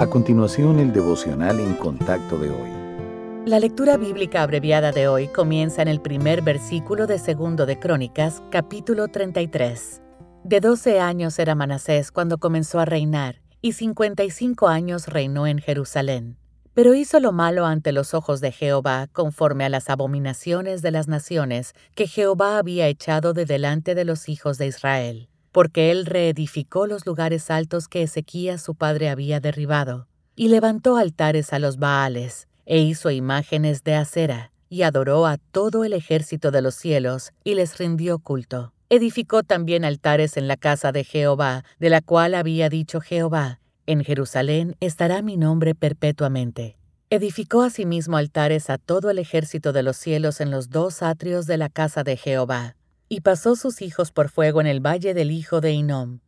A 0.00 0.06
continuación, 0.06 0.78
el 0.78 0.94
devocional 0.94 1.60
en 1.60 1.74
contacto 1.74 2.38
de 2.38 2.48
hoy. 2.48 2.70
La 3.44 3.60
lectura 3.60 3.98
bíblica 3.98 4.42
abreviada 4.42 4.92
de 4.92 5.08
hoy 5.08 5.28
comienza 5.28 5.82
en 5.82 5.88
el 5.88 6.00
primer 6.00 6.40
versículo 6.40 7.06
de 7.06 7.18
Segundo 7.18 7.66
de 7.66 7.78
Crónicas, 7.78 8.42
capítulo 8.50 9.08
33. 9.08 10.00
De 10.42 10.60
12 10.60 11.00
años 11.00 11.38
era 11.38 11.54
Manasés 11.54 12.12
cuando 12.12 12.38
comenzó 12.38 12.80
a 12.80 12.86
reinar, 12.86 13.42
y 13.60 13.72
55 13.72 14.68
años 14.68 15.06
reinó 15.06 15.46
en 15.46 15.58
Jerusalén. 15.58 16.38
Pero 16.72 16.94
hizo 16.94 17.20
lo 17.20 17.32
malo 17.32 17.66
ante 17.66 17.92
los 17.92 18.14
ojos 18.14 18.40
de 18.40 18.52
Jehová, 18.52 19.06
conforme 19.12 19.66
a 19.66 19.68
las 19.68 19.90
abominaciones 19.90 20.80
de 20.80 20.92
las 20.92 21.08
naciones 21.08 21.74
que 21.94 22.06
Jehová 22.06 22.56
había 22.56 22.88
echado 22.88 23.34
de 23.34 23.44
delante 23.44 23.94
de 23.94 24.06
los 24.06 24.30
hijos 24.30 24.56
de 24.56 24.66
Israel 24.66 25.29
porque 25.52 25.90
él 25.90 26.06
reedificó 26.06 26.86
los 26.86 27.06
lugares 27.06 27.50
altos 27.50 27.88
que 27.88 28.02
Ezequías 28.02 28.62
su 28.62 28.74
padre 28.74 29.08
había 29.08 29.40
derribado, 29.40 30.06
y 30.36 30.48
levantó 30.48 30.96
altares 30.96 31.52
a 31.52 31.58
los 31.58 31.78
Baales, 31.78 32.48
e 32.66 32.78
hizo 32.78 33.10
imágenes 33.10 33.82
de 33.84 33.94
acera, 33.94 34.52
y 34.68 34.82
adoró 34.82 35.26
a 35.26 35.38
todo 35.38 35.84
el 35.84 35.92
ejército 35.92 36.50
de 36.50 36.62
los 36.62 36.74
cielos, 36.76 37.32
y 37.42 37.54
les 37.54 37.78
rindió 37.78 38.18
culto. 38.20 38.72
Edificó 38.88 39.42
también 39.42 39.84
altares 39.84 40.36
en 40.36 40.48
la 40.48 40.56
casa 40.56 40.92
de 40.92 41.04
Jehová, 41.04 41.64
de 41.78 41.90
la 41.90 42.00
cual 42.00 42.34
había 42.34 42.68
dicho 42.68 43.00
Jehová, 43.00 43.60
En 43.86 44.04
Jerusalén 44.04 44.76
estará 44.80 45.22
mi 45.22 45.36
nombre 45.36 45.74
perpetuamente. 45.74 46.76
Edificó 47.08 47.62
asimismo 47.62 48.16
altares 48.16 48.70
a 48.70 48.78
todo 48.78 49.10
el 49.10 49.18
ejército 49.18 49.72
de 49.72 49.82
los 49.82 49.96
cielos 49.96 50.40
en 50.40 50.52
los 50.52 50.70
dos 50.70 51.02
atrios 51.02 51.46
de 51.46 51.56
la 51.56 51.68
casa 51.68 52.04
de 52.04 52.16
Jehová, 52.16 52.76
y 53.12 53.22
pasó 53.22 53.56
sus 53.56 53.82
hijos 53.82 54.12
por 54.12 54.28
fuego 54.28 54.60
en 54.60 54.68
el 54.68 54.78
valle 54.78 55.14
del 55.14 55.32
hijo 55.32 55.60
de 55.60 55.72
Inom, 55.72 56.20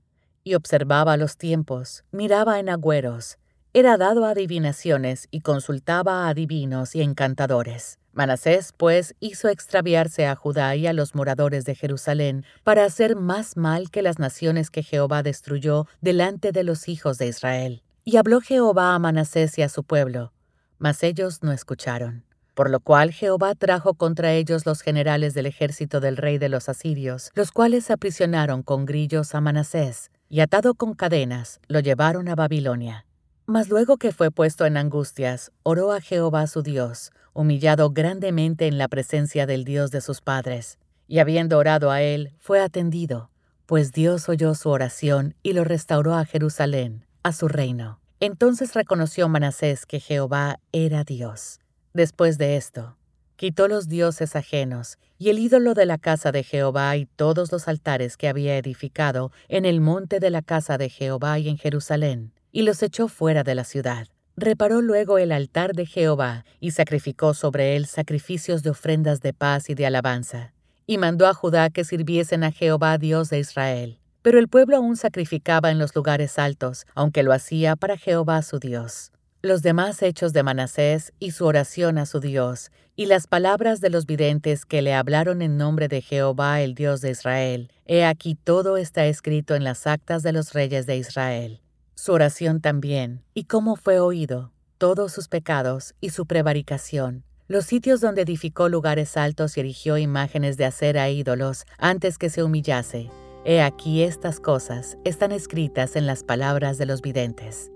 y 0.43 0.55
observaba 0.55 1.17
los 1.17 1.37
tiempos, 1.37 2.03
miraba 2.11 2.59
en 2.59 2.69
agüeros, 2.69 3.39
era 3.73 3.97
dado 3.97 4.27
a 4.27 4.31
adivinaciones 4.31 5.29
y 5.31 5.43
consultaba 5.43 6.27
a 6.27 6.31
adivinos 6.31 6.97
y 6.97 7.03
encantadores. 7.03 8.01
Manasés, 8.13 8.75
pues, 8.77 9.15
hizo 9.21 9.49
extraviarse 9.49 10.27
a 10.27 10.35
Judá 10.35 10.75
y 10.75 10.89
a 10.89 10.93
los 10.93 11.15
moradores 11.15 11.65
de 11.65 11.77
Jerusalén 11.77 12.45
para 12.65 12.85
hacer 12.85 13.15
más 13.15 13.57
mal 13.57 13.89
que 13.89 14.03
las 14.03 14.19
naciones 14.19 14.69
que 14.69 14.83
Jehová 14.83 15.23
destruyó 15.23 15.87
delante 16.01 16.51
de 16.51 16.65
los 16.65 16.89
hijos 16.89 17.17
de 17.17 17.29
Israel. 17.29 17.83
Y 18.05 18.17
habló 18.17 18.41
Jehová 18.41 18.97
a 18.97 18.99
Manasés 18.99 19.57
y 19.57 19.63
a 19.63 19.69
su 19.69 19.85
pueblo, 19.85 20.33
mas 20.79 21.05
ellos 21.05 21.45
no 21.45 21.53
escucharon. 21.53 22.25
Por 22.55 22.71
lo 22.71 22.81
cual 22.81 23.13
Jehová 23.13 23.55
trajo 23.55 23.95
contra 23.95 24.33
ellos 24.33 24.67
los 24.67 24.83
generales 24.83 25.35
del 25.35 25.47
ejército 25.47 26.01
del 26.01 26.17
rey 26.17 26.39
de 26.39 26.49
los 26.49 26.69
asirios, 26.69 27.31
los 27.35 27.51
cuales 27.51 27.91
aprisionaron 27.91 28.63
con 28.63 28.85
grillos 28.85 29.35
a 29.35 29.41
Manasés, 29.41 30.11
y 30.29 30.41
atado 30.41 30.75
con 30.75 30.95
cadenas, 30.95 31.61
lo 31.69 31.81
llevaron 31.81 32.29
a 32.29 32.35
Babilonia. 32.35 33.07
Mas 33.47 33.69
luego 33.69 33.97
que 33.97 34.13
fue 34.13 34.31
puesto 34.31 34.67
en 34.67 34.77
angustias, 34.77 35.51
oró 35.63 35.93
a 35.93 36.01
Jehová 36.01 36.47
su 36.47 36.63
Dios, 36.63 37.13
humillado 37.33 37.91
grandemente 37.91 38.67
en 38.67 38.79
la 38.79 38.89
presencia 38.89 39.47
del 39.47 39.65
Dios 39.65 39.91
de 39.91 40.01
sus 40.01 40.21
padres. 40.21 40.79
Y 41.09 41.19
habiendo 41.19 41.59
orado 41.59 41.91
a 41.91 42.03
él, 42.03 42.33
fue 42.39 42.61
atendido, 42.61 43.31
pues 43.67 43.93
Dios 43.93 44.29
oyó 44.29 44.55
su 44.55 44.69
oración 44.69 45.35
y 45.43 45.55
lo 45.55 45.65
restauró 45.65 46.15
a 46.15 46.25
Jerusalén, 46.25 47.07
a 47.23 47.33
su 47.33 47.49
reino. 47.49 48.01
Entonces 48.21 48.75
reconoció 48.75 49.29
Manasés 49.29 49.87
que 49.87 49.99
Jehová 49.99 50.61
era 50.73 51.05
Dios. 51.05 51.62
Después 51.95 52.39
de 52.39 52.57
esto, 52.57 52.97
quitó 53.37 53.69
los 53.69 53.89
dioses 53.89 54.35
ajenos 54.35 54.99
y 55.19 55.29
el 55.29 55.39
ídolo 55.39 55.75
de 55.75 55.85
la 55.85 55.99
casa 55.99 56.33
de 56.33 56.43
Jehová 56.43 56.97
y 56.97 57.05
todos 57.05 57.53
los 57.53 57.69
altares 57.69 58.17
que 58.17 58.29
había 58.29 58.57
edificado 58.57 59.31
en 59.49 59.67
el 59.67 59.81
monte 59.81 60.19
de 60.19 60.31
la 60.31 60.41
casa 60.41 60.79
de 60.79 60.89
Jehová 60.89 61.39
y 61.39 61.49
en 61.49 61.59
Jerusalén, 61.59 62.33
y 62.51 62.63
los 62.63 62.83
echó 62.83 63.09
fuera 63.09 63.45
de 63.45 63.55
la 63.55 63.65
ciudad. 63.65 64.09
Reparó 64.37 64.81
luego 64.81 65.19
el 65.19 65.33
altar 65.33 65.75
de 65.75 65.85
Jehová 65.85 66.47
y 66.61 66.71
sacrificó 66.71 67.35
sobre 67.35 67.77
él 67.77 67.87
sacrificios 67.87 68.63
de 68.63 68.71
ofrendas 68.71 69.21
de 69.21 69.35
paz 69.35 69.69
y 69.69 69.75
de 69.75 69.85
alabanza, 69.85 70.55
y 70.87 70.97
mandó 70.97 71.27
a 71.27 71.35
Judá 71.35 71.69
que 71.69 71.85
sirviesen 71.85 72.43
a 72.43 72.53
Jehová 72.53 72.97
Dios 72.97 73.29
de 73.29 73.39
Israel. 73.39 73.99
Pero 74.23 74.39
el 74.39 74.49
pueblo 74.49 74.77
aún 74.79 74.97
sacrificaba 74.97 75.71
en 75.71 75.79
los 75.79 75.95
lugares 75.95 76.39
altos, 76.39 76.87
aunque 76.95 77.23
lo 77.23 77.33
hacía 77.33 77.77
para 77.77 77.99
Jehová 77.99 78.41
su 78.43 78.59
Dios. 78.59 79.13
Los 79.45 79.63
demás 79.63 80.03
hechos 80.03 80.33
de 80.33 80.45
Manasés 80.45 81.13
y 81.19 81.33
su 81.33 81.45
oración 81.47 81.99
a 81.99 82.07
su 82.07 82.21
Dios, 82.21 82.71
y 82.95 83.07
las 83.07 83.27
palabras 83.27 83.81
de 83.81 83.91
los 83.91 84.07
videntes 84.07 84.65
que 84.65 84.83
le 84.83 84.95
hablaron 84.95 85.43
en 85.43 85.57
nombre 85.57 85.89
de 85.89 86.01
Jehová 86.01 86.61
el 86.61 86.77
Dios 86.77 87.01
de 87.01 87.11
Israel, 87.11 87.69
he 87.85 88.05
aquí 88.05 88.37
todo 88.37 88.77
está 88.77 89.07
escrito 89.07 89.57
en 89.57 89.65
las 89.65 89.89
actas 89.89 90.23
de 90.23 90.31
los 90.31 90.53
reyes 90.53 90.87
de 90.87 90.97
Israel. 90.97 91.61
Su 91.97 92.13
oración 92.13 92.61
también, 92.61 93.25
y 93.35 93.47
cómo 93.47 93.75
fue 93.75 93.99
oído, 93.99 94.53
todos 94.79 95.11
sus 95.11 95.27
pecados 95.27 95.97
y 96.01 96.11
su 96.11 96.27
prevaricación, 96.27 97.25
los 97.49 97.65
sitios 97.65 98.01
donde 98.01 98.23
edificó 98.23 98.69
lugares 98.69 99.17
altos 99.17 99.57
y 99.57 99.61
erigió 99.61 99.99
imágenes 99.99 100.57
de 100.57 100.67
acera 100.67 101.09
e 101.09 101.15
ídolos 101.15 101.65
antes 101.79 102.17
que 102.17 102.31
se 102.31 102.45
humillase. 102.45 103.11
He 103.45 103.61
aquí 103.61 104.05
estas 104.05 104.39
cosas 104.39 104.99
están 105.03 105.33
escritas 105.33 105.97
en 105.97 106.07
las 106.07 106.23
palabras 106.23 106.79
de 106.79 106.87
los 106.87 107.03
videntes. 107.03 107.72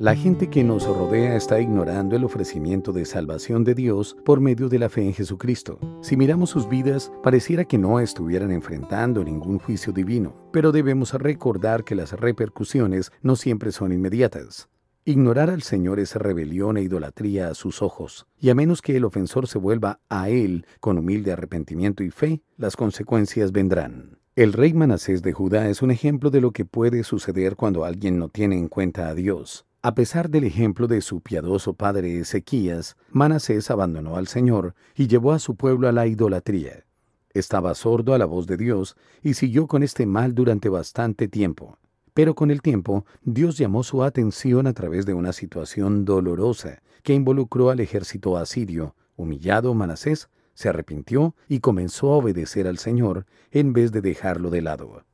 La 0.00 0.14
gente 0.14 0.48
que 0.48 0.62
nos 0.62 0.86
rodea 0.86 1.34
está 1.34 1.60
ignorando 1.60 2.14
el 2.14 2.22
ofrecimiento 2.22 2.92
de 2.92 3.04
salvación 3.04 3.64
de 3.64 3.74
Dios 3.74 4.16
por 4.24 4.38
medio 4.38 4.68
de 4.68 4.78
la 4.78 4.88
fe 4.88 5.02
en 5.02 5.12
Jesucristo. 5.12 5.80
Si 6.02 6.16
miramos 6.16 6.50
sus 6.50 6.68
vidas, 6.68 7.10
pareciera 7.20 7.64
que 7.64 7.78
no 7.78 7.98
estuvieran 7.98 8.52
enfrentando 8.52 9.24
ningún 9.24 9.58
juicio 9.58 9.92
divino, 9.92 10.36
pero 10.52 10.70
debemos 10.70 11.14
recordar 11.14 11.82
que 11.82 11.96
las 11.96 12.12
repercusiones 12.12 13.10
no 13.22 13.34
siempre 13.34 13.72
son 13.72 13.90
inmediatas. 13.90 14.68
Ignorar 15.04 15.50
al 15.50 15.62
Señor 15.62 15.98
es 15.98 16.14
rebelión 16.14 16.76
e 16.76 16.82
idolatría 16.82 17.48
a 17.48 17.54
sus 17.54 17.82
ojos, 17.82 18.28
y 18.38 18.50
a 18.50 18.54
menos 18.54 18.82
que 18.82 18.96
el 18.96 19.04
ofensor 19.04 19.48
se 19.48 19.58
vuelva 19.58 19.98
a 20.08 20.28
Él 20.28 20.64
con 20.78 20.96
humilde 20.96 21.32
arrepentimiento 21.32 22.04
y 22.04 22.10
fe, 22.12 22.40
las 22.56 22.76
consecuencias 22.76 23.50
vendrán. 23.50 24.20
El 24.36 24.52
rey 24.52 24.72
Manasés 24.74 25.22
de 25.22 25.32
Judá 25.32 25.68
es 25.68 25.82
un 25.82 25.90
ejemplo 25.90 26.30
de 26.30 26.40
lo 26.40 26.52
que 26.52 26.64
puede 26.64 27.02
suceder 27.02 27.56
cuando 27.56 27.84
alguien 27.84 28.20
no 28.20 28.28
tiene 28.28 28.56
en 28.56 28.68
cuenta 28.68 29.08
a 29.08 29.14
Dios. 29.16 29.64
A 29.88 29.94
pesar 29.94 30.28
del 30.28 30.44
ejemplo 30.44 30.86
de 30.86 31.00
su 31.00 31.22
piadoso 31.22 31.72
padre 31.72 32.18
Ezequías, 32.18 32.94
Manasés 33.10 33.70
abandonó 33.70 34.16
al 34.16 34.28
Señor 34.28 34.74
y 34.94 35.06
llevó 35.06 35.32
a 35.32 35.38
su 35.38 35.56
pueblo 35.56 35.88
a 35.88 35.92
la 35.92 36.06
idolatría. 36.06 36.84
Estaba 37.30 37.74
sordo 37.74 38.12
a 38.12 38.18
la 38.18 38.26
voz 38.26 38.46
de 38.46 38.58
Dios 38.58 38.98
y 39.22 39.32
siguió 39.32 39.66
con 39.66 39.82
este 39.82 40.04
mal 40.04 40.34
durante 40.34 40.68
bastante 40.68 41.26
tiempo. 41.26 41.78
Pero 42.12 42.34
con 42.34 42.50
el 42.50 42.60
tiempo, 42.60 43.06
Dios 43.22 43.56
llamó 43.56 43.82
su 43.82 44.02
atención 44.02 44.66
a 44.66 44.74
través 44.74 45.06
de 45.06 45.14
una 45.14 45.32
situación 45.32 46.04
dolorosa 46.04 46.82
que 47.02 47.14
involucró 47.14 47.70
al 47.70 47.80
ejército 47.80 48.36
asirio. 48.36 48.94
Humillado 49.16 49.72
Manasés 49.72 50.28
se 50.52 50.68
arrepintió 50.68 51.34
y 51.48 51.60
comenzó 51.60 52.12
a 52.12 52.16
obedecer 52.18 52.66
al 52.66 52.76
Señor 52.76 53.24
en 53.52 53.72
vez 53.72 53.90
de 53.90 54.02
dejarlo 54.02 54.50
de 54.50 54.60
lado. 54.60 55.06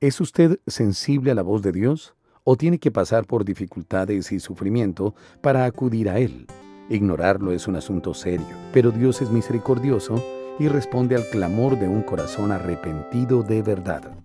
¿Es 0.00 0.22
usted 0.22 0.58
sensible 0.66 1.32
a 1.32 1.34
la 1.34 1.42
voz 1.42 1.60
de 1.60 1.72
Dios? 1.72 2.14
O 2.44 2.56
tiene 2.56 2.78
que 2.78 2.90
pasar 2.90 3.26
por 3.26 3.44
dificultades 3.44 4.32
y 4.32 4.40
sufrimiento 4.40 5.14
para 5.40 5.64
acudir 5.64 6.08
a 6.08 6.18
Él. 6.18 6.46
Ignorarlo 6.88 7.52
es 7.52 7.68
un 7.68 7.76
asunto 7.76 8.14
serio, 8.14 8.46
pero 8.72 8.90
Dios 8.90 9.22
es 9.22 9.30
misericordioso 9.30 10.22
y 10.58 10.68
responde 10.68 11.16
al 11.16 11.28
clamor 11.28 11.78
de 11.78 11.88
un 11.88 12.02
corazón 12.02 12.52
arrepentido 12.52 13.42
de 13.42 13.62
verdad. 13.62 14.21